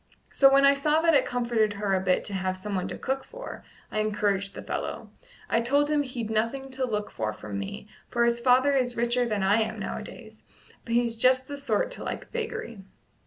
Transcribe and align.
So 0.31 0.51
when 0.51 0.65
I 0.65 0.73
saw 0.73 0.99
that 1.03 1.13
it 1.13 1.27
comforted 1.27 1.73
her 1.73 1.93
a 1.93 1.99
bit 2.01 2.25
to 2.25 2.33
have 2.33 2.57
someone 2.57 2.87
to 2.87 2.97
cook 2.97 3.23
for, 3.23 3.63
I 3.91 3.99
encouraged 3.99 4.55
the 4.55 4.63
fellow. 4.63 5.11
I 5.47 5.61
told 5.61 5.91
him 5.91 6.01
he'd 6.01 6.31
nothing 6.31 6.71
to 6.71 6.85
look 6.87 7.11
for 7.11 7.33
from 7.33 7.59
me, 7.59 7.87
for 8.09 8.25
his 8.25 8.39
father 8.39 8.75
is 8.75 8.97
richer 8.97 9.27
than 9.27 9.43
I 9.43 9.61
am 9.61 9.77
nowadays; 9.77 10.41
but 10.85 10.95
he's 10.95 11.15
just 11.15 11.47
the 11.47 11.55
sort 11.55 11.91
to 11.91 12.03
like 12.03 12.31
vagary." 12.31 12.79